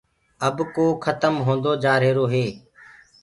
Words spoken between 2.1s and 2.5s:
هي۔